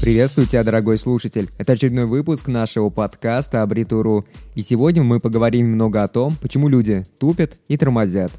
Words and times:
Приветствую 0.00 0.46
тебя, 0.46 0.64
дорогой 0.64 0.96
слушатель. 0.96 1.50
Это 1.58 1.74
очередной 1.74 2.06
выпуск 2.06 2.48
нашего 2.48 2.88
подкаста 2.88 3.60
Абритуру. 3.60 4.24
И 4.54 4.62
сегодня 4.62 5.02
мы 5.02 5.20
поговорим 5.20 5.72
немного 5.72 6.02
о 6.02 6.08
том, 6.08 6.36
почему 6.40 6.68
люди 6.68 7.04
тупят 7.18 7.56
и 7.68 7.76
тормозят. 7.76 8.32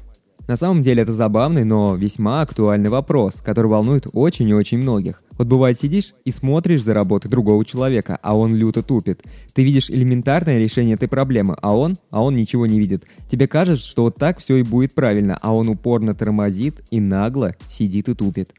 На 0.48 0.56
самом 0.56 0.82
деле 0.82 1.04
это 1.04 1.12
забавный, 1.12 1.62
но 1.62 1.94
весьма 1.94 2.42
актуальный 2.42 2.90
вопрос, 2.90 3.34
который 3.34 3.68
волнует 3.68 4.08
очень 4.12 4.48
и 4.48 4.54
очень 4.54 4.78
многих. 4.78 5.22
Вот 5.38 5.46
бывает 5.46 5.78
сидишь 5.78 6.14
и 6.24 6.32
смотришь 6.32 6.82
за 6.82 6.94
работой 6.94 7.28
другого 7.28 7.64
человека, 7.64 8.18
а 8.20 8.36
он 8.36 8.56
люто 8.56 8.82
тупит. 8.82 9.22
Ты 9.54 9.62
видишь 9.62 9.88
элементарное 9.88 10.58
решение 10.58 10.96
этой 10.96 11.06
проблемы, 11.06 11.56
а 11.62 11.76
он, 11.76 11.96
а 12.10 12.24
он 12.24 12.34
ничего 12.34 12.66
не 12.66 12.80
видит. 12.80 13.04
Тебе 13.30 13.46
кажется, 13.46 13.86
что 13.88 14.02
вот 14.02 14.16
так 14.16 14.40
все 14.40 14.56
и 14.56 14.64
будет 14.64 14.94
правильно, 14.94 15.38
а 15.40 15.54
он 15.54 15.68
упорно 15.68 16.12
тормозит 16.12 16.82
и 16.90 16.98
нагло 16.98 17.54
сидит 17.68 18.08
и 18.08 18.16
тупит. 18.16 18.52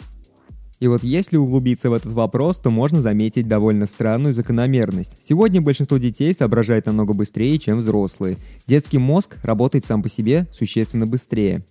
И 0.83 0.87
вот 0.89 1.01
если 1.01 1.37
углубиться 1.37 1.89
в 1.89 1.93
этот 1.93 2.11
вопрос, 2.11 2.57
то 2.59 2.69
можно 2.69 3.01
заметить 3.01 3.47
довольно 3.47 3.85
странную 3.85 4.33
закономерность. 4.33 5.15
Сегодня 5.25 5.61
большинство 5.61 5.97
детей 5.97 6.33
соображает 6.33 6.87
намного 6.87 7.13
быстрее, 7.13 7.57
чем 7.57 7.77
взрослые. 7.77 8.35
Детский 8.67 8.97
мозг 8.97 9.37
работает 9.43 9.85
сам 9.85 10.03
по 10.03 10.09
себе 10.09 10.45
существенно 10.51 11.07
быстрее. 11.07 11.63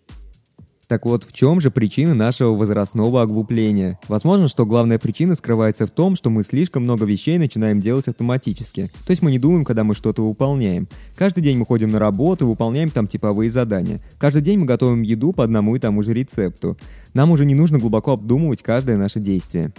Так 0.92 1.06
вот, 1.06 1.24
в 1.24 1.32
чем 1.32 1.58
же 1.58 1.70
причина 1.70 2.12
нашего 2.12 2.54
возрастного 2.54 3.22
оглупления? 3.22 3.98
Возможно, 4.08 4.46
что 4.46 4.66
главная 4.66 4.98
причина 4.98 5.34
скрывается 5.34 5.86
в 5.86 5.90
том, 5.90 6.16
что 6.16 6.28
мы 6.28 6.42
слишком 6.42 6.82
много 6.82 7.06
вещей 7.06 7.38
начинаем 7.38 7.80
делать 7.80 8.08
автоматически. 8.08 8.90
То 9.06 9.10
есть 9.10 9.22
мы 9.22 9.30
не 9.30 9.38
думаем, 9.38 9.64
когда 9.64 9.84
мы 9.84 9.94
что-то 9.94 10.22
выполняем. 10.22 10.88
Каждый 11.16 11.42
день 11.42 11.56
мы 11.56 11.64
ходим 11.64 11.92
на 11.92 11.98
работу 11.98 12.44
и 12.44 12.48
выполняем 12.48 12.90
там 12.90 13.06
типовые 13.06 13.50
задания. 13.50 14.02
Каждый 14.18 14.42
день 14.42 14.58
мы 14.58 14.66
готовим 14.66 15.00
еду 15.00 15.32
по 15.32 15.44
одному 15.44 15.74
и 15.76 15.78
тому 15.78 16.02
же 16.02 16.12
рецепту. 16.12 16.76
Нам 17.14 17.30
уже 17.30 17.46
не 17.46 17.54
нужно 17.54 17.78
глубоко 17.78 18.12
обдумывать 18.12 18.62
каждое 18.62 18.98
наше 18.98 19.18
действие. 19.18 19.72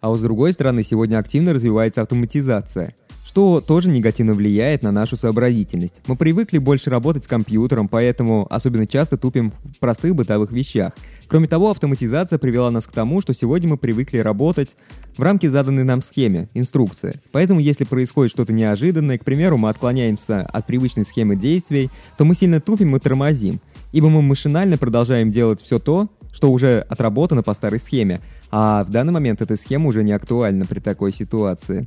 А 0.00 0.08
вот 0.08 0.18
с 0.18 0.22
другой 0.22 0.54
стороны, 0.54 0.82
сегодня 0.82 1.18
активно 1.18 1.52
развивается 1.52 2.00
автоматизация 2.00 2.94
что 3.32 3.62
тоже 3.62 3.88
негативно 3.88 4.34
влияет 4.34 4.82
на 4.82 4.92
нашу 4.92 5.16
сообразительность. 5.16 6.02
Мы 6.06 6.16
привыкли 6.16 6.58
больше 6.58 6.90
работать 6.90 7.24
с 7.24 7.26
компьютером, 7.26 7.88
поэтому 7.88 8.46
особенно 8.50 8.86
часто 8.86 9.16
тупим 9.16 9.54
в 9.64 9.78
простых 9.78 10.14
бытовых 10.14 10.52
вещах. 10.52 10.92
Кроме 11.28 11.48
того, 11.48 11.70
автоматизация 11.70 12.38
привела 12.38 12.70
нас 12.70 12.86
к 12.86 12.92
тому, 12.92 13.22
что 13.22 13.32
сегодня 13.32 13.70
мы 13.70 13.78
привыкли 13.78 14.18
работать 14.18 14.76
в 15.16 15.22
рамке 15.22 15.48
заданной 15.48 15.82
нам 15.82 16.02
схеме, 16.02 16.50
инструкции. 16.52 17.22
Поэтому, 17.32 17.58
если 17.58 17.84
происходит 17.84 18.32
что-то 18.32 18.52
неожиданное, 18.52 19.16
к 19.16 19.24
примеру, 19.24 19.56
мы 19.56 19.70
отклоняемся 19.70 20.42
от 20.42 20.66
привычной 20.66 21.06
схемы 21.06 21.34
действий, 21.34 21.88
то 22.18 22.26
мы 22.26 22.34
сильно 22.34 22.60
тупим 22.60 22.94
и 22.96 23.00
тормозим, 23.00 23.62
ибо 23.92 24.10
мы 24.10 24.20
машинально 24.20 24.76
продолжаем 24.76 25.30
делать 25.30 25.62
все 25.62 25.78
то, 25.78 26.10
что 26.34 26.52
уже 26.52 26.80
отработано 26.80 27.42
по 27.42 27.54
старой 27.54 27.78
схеме, 27.78 28.20
а 28.50 28.84
в 28.84 28.90
данный 28.90 29.14
момент 29.14 29.40
эта 29.40 29.56
схема 29.56 29.88
уже 29.88 30.04
не 30.04 30.12
актуальна 30.12 30.66
при 30.66 30.80
такой 30.80 31.14
ситуации. 31.14 31.86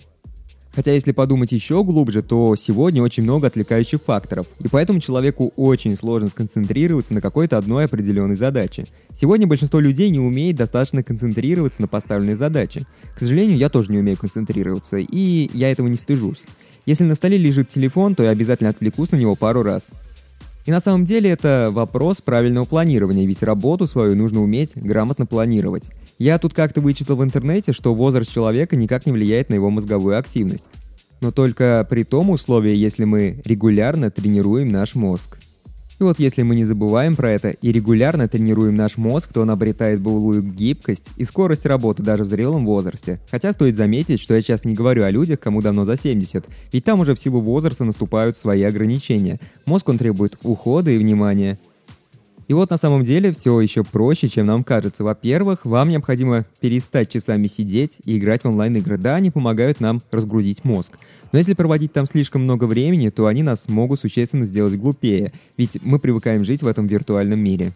Хотя 0.76 0.92
если 0.92 1.14
подумать 1.14 1.54
еще 1.54 1.84
глубже, 1.86 2.22
то 2.22 2.56
сегодня 2.58 3.02
очень 3.02 3.24
много 3.24 3.48
отвлекающих 3.48 4.02
факторов, 4.02 4.46
и 4.60 4.68
поэтому 4.68 5.00
человеку 5.00 5.54
очень 5.56 5.96
сложно 5.96 6.28
сконцентрироваться 6.28 7.14
на 7.14 7.22
какой-то 7.22 7.58
одной 7.58 7.86
определенной 7.86 8.36
задаче. 8.36 8.86
Сегодня 9.16 9.48
большинство 9.48 9.80
людей 9.80 10.10
не 10.10 10.20
умеет 10.20 10.58
достаточно 10.58 11.02
концентрироваться 11.02 11.82
на 11.82 11.88
поставленной 11.88 12.36
задаче. 12.36 12.86
К 13.16 13.20
сожалению, 13.20 13.58
я 13.58 13.70
тоже 13.70 13.90
не 13.90 14.00
умею 14.00 14.18
концентрироваться, 14.18 14.98
и 14.98 15.50
я 15.54 15.72
этого 15.72 15.88
не 15.88 15.96
стыжусь. 15.96 16.42
Если 16.86 17.06
на 17.06 17.16
столе 17.16 17.38
лежит 17.38 17.70
телефон, 17.70 18.14
то 18.14 18.24
я 18.24 18.32
обязательно 18.32 18.70
отвлекусь 18.70 19.12
на 19.12 19.16
него 19.16 19.36
пару 19.36 19.64
раз. 19.64 19.92
И 20.66 20.72
на 20.72 20.82
самом 20.82 21.06
деле 21.06 21.30
это 21.30 21.70
вопрос 21.72 22.22
правильного 22.22 22.66
планирования, 22.66 23.26
ведь 23.26 23.44
работу 23.44 23.88
свою 23.88 24.16
нужно 24.16 24.42
уметь 24.42 24.72
грамотно 24.76 25.26
планировать. 25.26 25.92
Я 26.18 26.38
тут 26.40 26.54
как-то 26.54 26.80
вычитал 26.80 27.18
в 27.18 27.24
интернете, 27.24 27.74
что 27.74 27.94
возраст 27.94 28.32
человека 28.32 28.76
никак 28.76 29.06
не 29.06 29.12
влияет 29.12 29.50
на 29.50 29.56
его 29.56 29.70
мозговую 29.70 30.18
активность. 30.18 30.66
Но 31.20 31.32
только 31.32 31.86
при 31.90 32.04
том 32.04 32.30
условии, 32.30 32.74
если 32.74 33.04
мы 33.04 33.42
регулярно 33.44 34.12
тренируем 34.12 34.70
наш 34.70 34.96
мозг. 34.96 35.38
И 36.00 36.04
вот 36.04 36.20
если 36.20 36.44
мы 36.44 36.56
не 36.56 36.66
забываем 36.66 37.16
про 37.16 37.32
это 37.32 37.50
и 37.50 37.72
регулярно 37.72 38.28
тренируем 38.28 38.76
наш 38.76 38.98
мозг, 38.98 39.32
то 39.32 39.42
он 39.42 39.50
обретает 39.50 40.02
былую 40.02 40.42
гибкость 40.42 41.06
и 41.16 41.24
скорость 41.24 41.66
работы 41.66 42.04
даже 42.04 42.24
в 42.24 42.28
зрелом 42.28 42.66
возрасте. 42.66 43.22
Хотя 43.32 43.54
стоит 43.54 43.78
заметить, 43.78 44.22
что 44.22 44.36
я 44.36 44.42
сейчас 44.42 44.66
не 44.66 44.74
говорю 44.74 45.04
о 45.04 45.10
людях, 45.10 45.40
кому 45.40 45.62
давно 45.62 45.86
за 45.86 45.96
70, 45.96 46.46
ведь 46.74 46.84
там 46.84 47.00
уже 47.00 47.16
в 47.16 47.20
силу 47.20 47.40
возраста 47.40 47.86
наступают 47.86 48.38
свои 48.38 48.64
ограничения. 48.64 49.40
Мозг 49.66 49.88
он 49.88 49.98
требует 49.98 50.38
ухода 50.44 50.92
и 50.92 50.98
внимания. 50.98 51.60
И 52.48 52.54
вот 52.54 52.70
на 52.70 52.78
самом 52.78 53.04
деле 53.04 53.32
все 53.32 53.60
еще 53.60 53.84
проще, 53.84 54.28
чем 54.28 54.46
нам 54.46 54.64
кажется. 54.64 55.04
Во-первых, 55.04 55.66
вам 55.66 55.90
необходимо 55.90 56.46
перестать 56.60 57.10
часами 57.10 57.48
сидеть 57.48 57.98
и 58.06 58.18
играть 58.18 58.44
в 58.44 58.48
онлайн-игры. 58.48 58.98
Да, 58.98 59.16
они 59.16 59.32
помогают 59.32 59.80
нам 59.80 60.02
разгрузить 60.12 60.64
мозг. 60.64 61.00
Но 61.32 61.40
если 61.40 61.54
проводить 61.54 61.92
там 61.92 62.06
слишком 62.06 62.44
много 62.44 62.66
времени, 62.66 63.10
то 63.10 63.26
они 63.26 63.42
нас 63.42 63.68
могут 63.68 64.00
существенно 64.00 64.46
сделать 64.46 64.76
глупее, 64.76 65.34
ведь 65.58 65.80
мы 65.84 66.00
привыкаем 66.00 66.46
жить 66.46 66.62
в 66.62 66.68
этом 66.68 66.86
виртуальном 66.86 67.44
мире. 67.44 67.74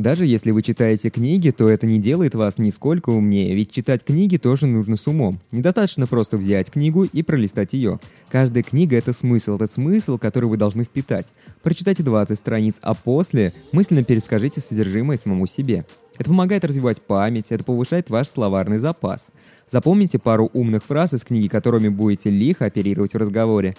Даже 0.00 0.24
если 0.24 0.50
вы 0.50 0.62
читаете 0.62 1.10
книги, 1.10 1.50
то 1.50 1.68
это 1.68 1.84
не 1.84 2.00
делает 2.00 2.34
вас 2.34 2.56
нисколько 2.56 3.10
умнее, 3.10 3.54
ведь 3.54 3.70
читать 3.70 4.02
книги 4.02 4.38
тоже 4.38 4.66
нужно 4.66 4.96
с 4.96 5.06
умом. 5.06 5.38
Недостаточно 5.52 6.06
просто 6.06 6.38
взять 6.38 6.70
книгу 6.70 7.04
и 7.04 7.22
пролистать 7.22 7.74
ее. 7.74 8.00
Каждая 8.30 8.62
книга— 8.62 8.96
это 8.98 9.12
смысл, 9.12 9.56
этот 9.56 9.72
смысл, 9.72 10.16
который 10.16 10.46
вы 10.46 10.56
должны 10.56 10.84
впитать. 10.84 11.26
Прочитайте 11.62 12.02
20 12.02 12.38
страниц, 12.38 12.76
а 12.80 12.94
после 12.94 13.52
мысленно 13.72 14.02
перескажите 14.02 14.62
содержимое 14.62 15.18
самому 15.18 15.46
себе. 15.46 15.84
Это 16.16 16.30
помогает 16.30 16.64
развивать 16.64 17.02
память, 17.02 17.50
это 17.50 17.62
повышает 17.62 18.08
ваш 18.08 18.26
словарный 18.28 18.78
запас. 18.78 19.26
Запомните 19.70 20.18
пару 20.18 20.48
умных 20.54 20.82
фраз 20.82 21.12
из 21.12 21.24
книги, 21.24 21.46
которыми 21.46 21.88
будете 21.88 22.30
лихо 22.30 22.64
оперировать 22.64 23.12
в 23.12 23.18
разговоре. 23.18 23.76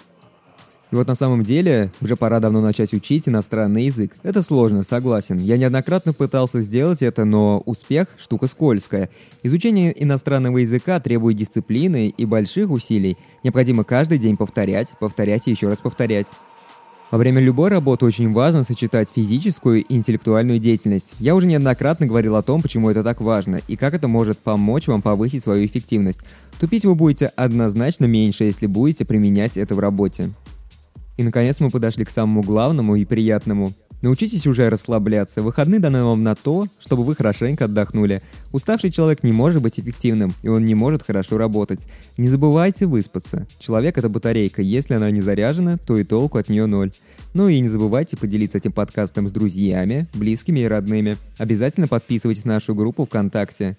И 0.92 0.96
вот 0.96 1.08
на 1.08 1.16
самом 1.16 1.44
деле 1.44 1.90
уже 2.02 2.18
пора 2.18 2.42
давно 2.42 2.62
начать 2.62 2.94
учить 2.94 3.28
иностранный 3.28 3.86
язык. 3.86 4.14
Это 4.24 4.42
сложно, 4.42 4.84
согласен. 4.84 5.38
Я 5.38 5.58
неоднократно 5.58 6.12
пытался 6.12 6.62
сделать 6.62 7.02
это, 7.02 7.24
но 7.24 7.64
успех– 7.66 8.10
штука 8.18 8.48
скользкая. 8.48 9.10
Изучение 9.42 9.94
иностранного 10.04 10.58
языка 10.58 11.00
требует 11.00 11.38
дисциплины 11.38 12.10
и 12.10 12.26
больших 12.26 12.70
усилий. 12.70 13.18
Необходимо 13.44 13.86
каждый 13.86 14.18
день 14.18 14.36
повторять, 14.36 14.90
повторять 15.00 15.48
и 15.48 15.52
еще 15.52 15.70
раз 15.70 15.80
повторять. 15.80 16.28
Во 17.10 17.18
время 17.18 17.42
любой 17.42 17.70
работы 17.70 18.06
очень 18.06 18.32
важно 18.32 18.64
сочетать 18.64 19.10
физическую 19.14 19.84
и 19.84 19.96
интеллектуальную 19.96 20.60
деятельность. 20.60 21.14
Я 21.20 21.36
уже 21.36 21.46
неоднократно 21.46 22.06
говорил 22.06 22.38
о 22.38 22.42
том, 22.42 22.62
почему 22.62 22.90
это 22.90 23.04
так 23.04 23.20
важно, 23.20 23.62
и 23.68 23.76
как 23.76 23.94
это 23.94 24.08
может 24.08 24.40
помочь 24.40 24.88
вам 24.88 25.02
повысить 25.02 25.44
свою 25.44 25.66
эффективность. 25.66 26.20
Тупить 26.60 26.86
вы 26.86 26.96
будете 26.96 27.28
однозначно 27.28 28.06
меньше, 28.06 28.46
если 28.46 28.66
будете 28.66 29.04
применять 29.04 29.58
это 29.58 29.76
в 29.76 29.80
работе. 29.80 30.32
И 31.18 31.24
наконец 31.24 31.60
мы 31.60 31.70
подошли 31.70 32.06
к 32.06 32.10
самому 32.10 32.42
главному 32.42 32.96
и 32.96 33.06
приятному. 33.06 33.74
Научитесь 34.02 34.48
уже 34.48 34.68
расслабляться. 34.70 35.44
Выходные 35.44 35.80
даны 35.80 36.04
вам 36.04 36.24
на 36.24 36.34
то, 36.34 36.66
чтобы 36.80 37.04
вы 37.04 37.16
хорошенько 37.16 37.66
отдохнули. 37.66 38.24
Уставший 38.52 38.90
человек 38.90 39.22
не 39.22 39.32
может 39.32 39.62
быть 39.62 39.80
эффективным, 39.80 40.34
и 40.42 40.48
он 40.48 40.66
не 40.66 40.74
может 40.74 41.04
хорошо 41.04 41.38
работать. 41.38 41.88
Не 42.18 42.28
забывайте 42.28 42.88
выспаться. 42.88 43.46
Человек— 43.60 43.98
это 44.00 44.10
батарейка. 44.10 44.64
Если 44.64 44.96
она 44.96 45.12
не 45.12 45.22
заряжена, 45.22 45.78
то 45.78 45.98
и 45.98 46.04
толку 46.04 46.40
от 46.40 46.50
нее 46.50 46.66
ноль. 46.66 46.92
Ну 47.36 47.48
и 47.48 47.60
не 47.60 47.70
забывайте 47.70 48.18
поделиться 48.18 48.58
этим 48.58 48.72
подкастом 48.72 49.28
с 49.28 49.32
друзьями, 49.32 50.08
близкими 50.16 50.62
и 50.62 50.68
родными. 50.68 51.18
Обязательно 51.38 51.88
подписывайтесь 51.88 52.44
на 52.44 52.54
нашу 52.54 52.74
группу 52.74 53.06
ВКонтакте. 53.06 53.78